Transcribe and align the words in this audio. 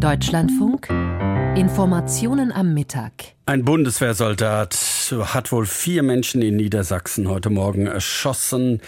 Deutschlandfunk 0.00 0.88
Informationen 1.56 2.52
am 2.52 2.72
Mittag. 2.72 3.12
Ein 3.44 3.66
Bundeswehrsoldat 3.66 4.74
hat 5.12 5.52
wohl 5.52 5.66
vier 5.66 6.02
Menschen 6.02 6.40
in 6.40 6.56
Niedersachsen 6.56 7.28
heute 7.28 7.50
Morgen 7.50 7.86
erschossen 7.86 8.80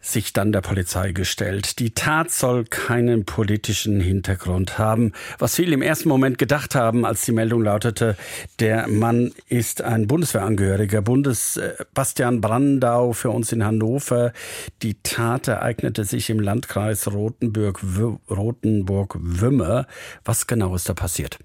sich 0.00 0.32
dann 0.32 0.52
der 0.52 0.60
Polizei 0.60 1.12
gestellt. 1.12 1.78
Die 1.80 1.90
Tat 1.90 2.30
soll 2.30 2.64
keinen 2.64 3.24
politischen 3.24 4.00
Hintergrund 4.00 4.78
haben. 4.78 5.12
Was 5.38 5.56
viele 5.56 5.74
im 5.74 5.82
ersten 5.82 6.08
Moment 6.08 6.38
gedacht 6.38 6.74
haben, 6.74 7.04
als 7.04 7.24
die 7.24 7.32
Meldung 7.32 7.62
lautete, 7.62 8.16
der 8.60 8.88
Mann 8.88 9.32
ist 9.48 9.82
ein 9.82 10.06
Bundeswehrangehöriger, 10.06 11.02
Bundes 11.02 11.56
äh, 11.56 11.74
Bastian 11.94 12.40
Brandau 12.40 13.12
für 13.12 13.30
uns 13.30 13.52
in 13.52 13.64
Hannover. 13.64 14.32
Die 14.82 14.96
Tat 15.02 15.48
ereignete 15.48 16.04
sich 16.04 16.30
im 16.30 16.38
Landkreis 16.40 17.12
Rotenburg-Wümme. 17.12 19.86
Was 20.24 20.46
genau 20.46 20.74
ist 20.74 20.88
da 20.88 20.94
passiert? 20.94 21.38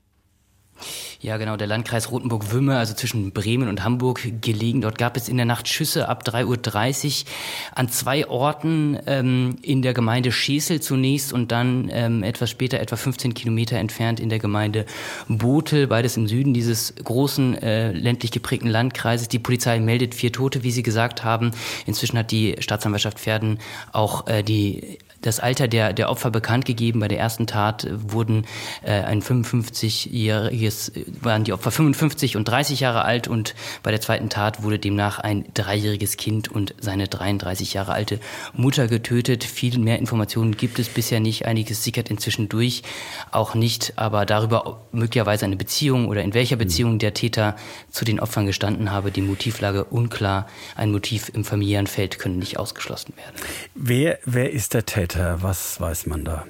Ja, 1.24 1.38
genau, 1.38 1.56
der 1.56 1.68
Landkreis 1.68 2.12
Rotenburg-Wümme, 2.12 2.78
also 2.78 2.94
zwischen 2.94 3.32
Bremen 3.32 3.70
und 3.70 3.86
Hamburg 3.86 4.42
gelegen. 4.42 4.82
Dort 4.82 4.98
gab 4.98 5.16
es 5.16 5.30
in 5.30 5.38
der 5.38 5.46
Nacht 5.46 5.70
Schüsse 5.70 6.10
ab 6.10 6.24
3.30 6.28 7.24
Uhr 7.24 7.28
an 7.74 7.88
zwei 7.88 8.28
Orten 8.28 9.00
ähm, 9.08 9.56
in 9.62 9.82
der 9.82 9.94
Gemeinde 9.94 10.34
Schesel 10.34 10.82
zunächst 10.82 11.32
und 11.32 11.54
dann 11.54 11.90
ähm, 11.94 12.24
etwas 12.24 12.50
später, 12.50 12.82
etwa 12.82 12.98
15 12.98 13.34
Kilometer 13.36 13.78
entfernt 13.78 14.20
in 14.20 14.28
der 14.28 14.40
Gemeinde 14.40 14.86
Botel, 15.30 15.88
beides 15.88 16.18
im 16.18 16.28
Süden 16.28 16.54
dieses 16.54 16.94
großen 17.02 17.58
äh, 17.58 17.94
ländlich 17.94 18.32
geprägten 18.32 18.68
Landkreises. 18.68 19.30
Die 19.30 19.40
Polizei 19.40 19.80
meldet 19.80 20.16
vier 20.16 20.34
Tote, 20.34 20.64
wie 20.64 20.72
Sie 20.72 20.84
gesagt 20.84 21.24
haben. 21.24 21.52
Inzwischen 21.86 22.18
hat 22.18 22.32
die 22.32 22.58
Staatsanwaltschaft 22.60 23.18
Pferden 23.18 23.60
auch 23.94 24.28
äh, 24.28 24.44
die 24.44 24.98
das 25.24 25.40
Alter 25.40 25.68
der, 25.68 25.94
der 25.94 26.10
Opfer 26.10 26.30
bekannt 26.30 26.66
gegeben. 26.66 27.00
Bei 27.00 27.08
der 27.08 27.20
ersten 27.20 27.48
Tat 27.48 27.88
wurden 27.92 28.46
äh, 28.84 28.92
ein 28.92 29.22
55-jähriges, 29.22 30.92
waren 31.22 31.44
die 31.44 31.54
Opfer 31.54 31.72
55 31.72 32.38
und 32.38 32.48
30 32.48 32.82
Jahre 32.82 33.04
alt 33.04 33.28
und 33.28 33.56
bei 33.82 33.92
der 33.92 34.02
zweiten 34.02 34.30
Tat 34.30 34.64
wurde 34.64 34.80
demnach 34.80 35.20
ein 35.20 35.46
dreijähriges 35.54 36.18
Kind 36.18 36.50
und 36.50 36.76
seine 36.80 37.08
33 37.08 37.74
Jahre 37.74 37.94
alte 37.94 38.20
Mutter 38.54 38.88
getötet. 38.88 39.44
Viel 39.44 39.80
mehr 39.80 40.00
Informationen 40.00 40.58
gibt 40.58 40.78
es 40.80 40.90
bisher 40.90 41.20
nicht. 41.20 41.46
Einiges 41.46 41.84
sickert 41.84 42.10
inzwischen 42.10 42.50
durch, 42.50 42.84
auch 43.32 43.56
nicht, 43.56 43.94
aber 43.96 44.26
darüber 44.26 44.82
möglicherweise 44.92 45.46
eine 45.46 45.56
Beziehung 45.56 46.08
oder 46.08 46.22
in 46.22 46.34
welcher 46.34 46.58
Beziehung 46.58 47.00
der 47.00 47.14
Täter 47.14 47.56
zu 47.90 48.06
den 48.06 48.20
Opfern 48.20 48.46
gestanden 48.46 48.92
habe, 48.92 49.12
die 49.12 49.22
Motivlage 49.22 49.86
unklar. 49.86 50.48
Ein 50.76 50.92
Motiv 50.92 51.32
im 51.34 51.46
familiären 51.46 51.88
Feld 51.88 52.20
können 52.20 52.40
nicht 52.40 52.58
ausgeschlossen 52.58 53.14
werden. 53.16 53.36
Wer, 53.74 54.20
wer 54.26 54.52
ist 54.52 54.74
der 54.74 54.86
Täter? 54.86 55.13
Was 55.16 55.80
weiß 55.80 56.08
man 56.08 56.24
da? 56.24 56.46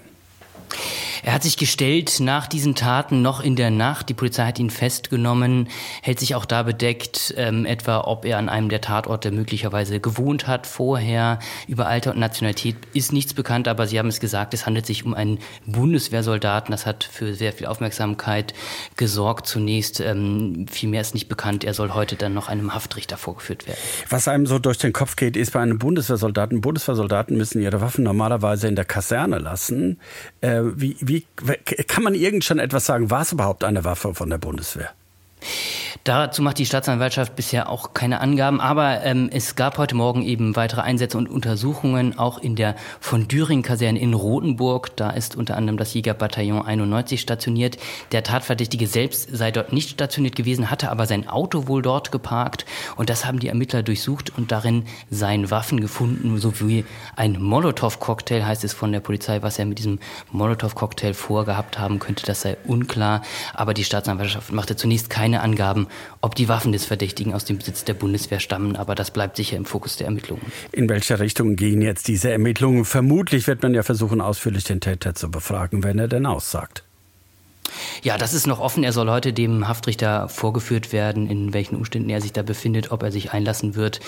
Er 1.25 1.31
hat 1.31 1.43
sich 1.43 1.55
gestellt 1.55 2.19
nach 2.19 2.47
diesen 2.47 2.75
Taten 2.75 3.21
noch 3.21 3.41
in 3.41 3.55
der 3.55 3.71
Nacht. 3.71 4.09
Die 4.09 4.13
Polizei 4.13 4.45
hat 4.45 4.59
ihn 4.59 4.69
festgenommen, 4.69 5.69
hält 6.02 6.19
sich 6.19 6.35
auch 6.35 6.43
da 6.43 6.63
bedeckt, 6.63 7.33
ähm, 7.38 7.65
etwa 7.65 8.02
ob 8.02 8.25
er 8.25 8.38
an 8.38 8.49
einem 8.49 8.67
der 8.67 8.81
Tatorte 8.81 9.31
möglicherweise 9.31 10.02
gewohnt 10.02 10.47
hat 10.47 10.67
vorher. 10.67 11.39
Über 11.65 11.88
Alter 11.88 12.11
und 12.11 12.19
Nationalität 12.19 12.75
ist 12.93 13.13
nichts 13.13 13.33
bekannt, 13.33 13.69
aber 13.69 13.88
Sie 13.88 13.97
haben 13.99 14.09
es 14.09 14.19
gesagt, 14.19 14.53
es 14.53 14.65
handelt 14.65 14.85
sich 14.85 15.05
um 15.05 15.13
einen 15.13 15.39
Bundeswehrsoldaten. 15.65 16.71
Das 16.71 16.85
hat 16.85 17.05
für 17.05 17.33
sehr 17.35 17.53
viel 17.53 17.67
Aufmerksamkeit 17.67 18.53
gesorgt 18.97 19.47
zunächst. 19.47 20.02
Ähm, 20.02 20.65
viel 20.69 20.89
mehr 20.89 21.02
ist 21.02 21.13
nicht 21.13 21.30
bekannt. 21.30 21.63
Er 21.63 21.73
soll 21.73 21.93
heute 21.93 22.17
dann 22.17 22.33
noch 22.33 22.49
einem 22.49 22.73
Haftrichter 22.73 23.15
vorgeführt 23.15 23.65
werden. 23.65 23.80
Was 24.09 24.27
einem 24.27 24.45
so 24.45 24.59
durch 24.59 24.77
den 24.77 24.91
Kopf 24.91 25.15
geht, 25.15 25.37
ist 25.37 25.53
bei 25.53 25.61
einem 25.61 25.80
Bundeswehrsoldaten, 25.80 26.59
Bundeswehrsoldaten 26.59 27.37
müssen 27.37 27.61
ihre 27.61 27.80
Waffen 27.80 28.03
normalerweise 28.03 28.67
in 28.67 28.75
der 28.75 28.83
Kaserne 28.83 29.37
lassen. 29.37 30.02
Äh, 30.41 30.63
wie, 30.75 30.97
wie 30.99 31.12
wie 31.14 31.56
kann 31.88 32.03
man 32.03 32.16
irgend 32.16 32.44
schon 32.44 32.59
etwas 32.59 32.86
sagen? 32.86 33.09
War 33.09 33.22
es 33.22 33.31
überhaupt 33.31 33.64
eine 33.64 33.83
Waffe 33.83 34.16
von 34.16 34.30
der 34.30 34.38
Bundeswehr? 34.38 34.92
Dazu 36.03 36.41
macht 36.41 36.57
die 36.57 36.65
Staatsanwaltschaft 36.65 37.33
bisher 37.37 37.69
auch 37.69 37.93
keine 37.93 38.19
Angaben, 38.19 38.59
aber 38.59 39.05
ähm, 39.05 39.29
es 39.31 39.55
gab 39.55 39.77
heute 39.77 39.95
Morgen 39.95 40.21
eben 40.21 40.58
weitere 40.58 40.81
Einsätze 40.81 41.17
und 41.17 41.30
Untersuchungen, 41.30 42.19
auch 42.19 42.39
in 42.39 42.58
der 42.58 42.75
von 42.99 43.30
Düring-Kaserne 43.30 43.97
in 43.97 44.13
Rothenburg. 44.13 44.97
Da 44.97 45.11
ist 45.11 45.37
unter 45.37 45.55
anderem 45.55 45.77
das 45.77 45.93
Jägerbataillon 45.93 46.61
91 46.61 47.21
stationiert. 47.21 47.77
Der 48.11 48.21
Tatverdächtige 48.21 48.86
selbst 48.86 49.30
sei 49.31 49.52
dort 49.52 49.71
nicht 49.71 49.92
stationiert 49.92 50.36
gewesen, 50.36 50.69
hatte 50.69 50.92
aber 50.92 51.05
sein 51.05 51.30
Auto 51.30 51.69
wohl 51.69 51.81
dort 51.81 52.11
geparkt 52.11 52.65
und 52.97 53.09
das 53.09 53.25
haben 53.25 53.39
die 53.39 53.47
Ermittler 53.47 53.81
durchsucht 53.81 54.37
und 54.37 54.52
darin 54.52 54.83
seien 55.09 55.52
Waffen 55.52 55.80
gefunden, 55.80 56.37
sowie 56.37 56.83
ein 57.15 57.42
Molotow-Cocktail, 57.42 58.45
heißt 58.45 58.65
es 58.65 58.73
von 58.73 58.92
der 58.92 58.99
Polizei, 58.99 59.42
was 59.42 59.58
er 59.58 59.63
mit 59.63 59.80
diesem 59.80 59.99
Molotow-Cocktail 60.33 61.13
vorgehabt 61.13 61.80
haben 61.80 61.99
könnte, 61.99 62.25
das 62.25 62.42
sei 62.42 62.58
unklar. 62.65 63.21
Aber 63.53 63.73
die 63.73 63.86
Staatsanwaltschaft 63.86 64.52
machte 64.52 64.75
zunächst 64.75 65.09
keine 65.09 65.39
Angaben 65.39 65.87
ob 66.21 66.36
die 66.36 66.48
Waffen 66.48 66.71
des 66.71 66.86
Verdächtigen 66.86 67.33
aus 67.33 67.45
dem 67.45 67.58
Besitz 67.58 67.83
der 67.83 67.93
Bundeswehr 67.93 68.39
stammen. 68.39 68.76
Aber 68.76 68.95
das 68.95 69.11
bleibt 69.11 69.37
sicher 69.37 69.58
im 69.58 69.65
Fokus 69.65 69.98
der 69.98 70.08
Ermittlungen. 70.08 70.43
In 70.71 70.89
welche 70.89 71.20
Richtung 71.20 71.55
gehen 71.55 71.81
jetzt 71.81 72.08
diese 72.08 72.31
Ermittlungen? 72.31 72.86
Vermutlich 72.86 73.48
wird 73.48 73.64
man 73.64 73.73
ja 73.73 73.83
versuchen, 73.83 74.21
ausführlich 74.21 74.64
den 74.64 74.81
Täter 74.81 75.15
zu 75.15 75.30
befragen, 75.30 75.83
wenn 75.83 75.99
er 75.99 76.08
denn 76.08 76.26
aussagt. 76.26 76.83
Ja, 78.02 78.17
das 78.17 78.33
ist 78.33 78.48
noch 78.48 78.59
offen. 78.59 78.83
Er 78.83 78.93
soll 78.93 79.09
heute 79.09 79.33
dem 79.33 79.67
Haftrichter 79.67 80.30
vorgeführt 80.30 80.92
werden, 80.92 81.30
in 81.30 81.54
welchen 81.54 81.76
Umständen 81.76 82.09
er 82.09 82.21
sich 82.21 82.33
da 82.33 82.42
befindet, 82.42 82.92
ob 82.92 83.04
er 83.04 83.11
sich 83.11 83.31
einlassen 83.31 83.76
wird. 83.76 83.99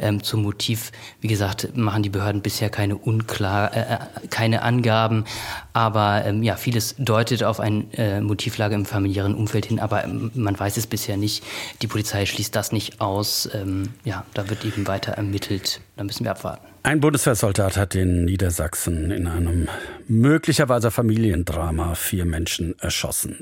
Ähm, 0.00 0.22
zum 0.22 0.42
Motiv, 0.42 0.92
wie 1.20 1.28
gesagt, 1.28 1.76
machen 1.76 2.02
die 2.02 2.08
Behörden 2.08 2.42
bisher 2.42 2.70
keine 2.70 2.96
unklar, 2.96 3.74
äh, 3.74 3.80
äh 3.80 3.98
keine 4.30 4.62
Angaben. 4.62 5.24
Aber 5.72 6.24
ähm, 6.24 6.42
ja, 6.42 6.56
vieles 6.56 6.94
deutet 6.98 7.44
auf 7.44 7.60
eine 7.60 7.84
äh, 7.96 8.20
Motivlage 8.20 8.74
im 8.74 8.86
familiären 8.86 9.34
Umfeld 9.34 9.66
hin, 9.66 9.80
aber 9.80 10.04
ähm, 10.04 10.30
man 10.34 10.58
weiß 10.58 10.76
es 10.76 10.86
bisher 10.86 11.16
nicht. 11.16 11.44
Die 11.82 11.86
Polizei 11.86 12.26
schließt 12.26 12.54
das 12.54 12.72
nicht 12.72 13.00
aus. 13.00 13.48
Ähm, 13.52 13.90
ja, 14.04 14.24
da 14.34 14.48
wird 14.48 14.64
eben 14.64 14.86
weiter 14.86 15.12
ermittelt. 15.12 15.80
Da 15.96 16.04
müssen 16.04 16.24
wir 16.24 16.30
abwarten. 16.30 16.66
Ein 16.86 17.00
Bundeswehrsoldat 17.00 17.78
hat 17.78 17.94
in 17.94 18.26
Niedersachsen 18.26 19.10
in 19.10 19.26
einem 19.26 19.68
möglicherweise 20.06 20.90
Familiendrama 20.90 21.94
vier 21.94 22.26
Menschen 22.26 22.78
erschossen. 22.78 23.33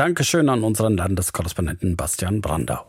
Dankeschön 0.00 0.48
an 0.48 0.64
unseren 0.64 0.96
Landeskorrespondenten 0.96 1.94
Bastian 1.94 2.40
Brandau. 2.40 2.86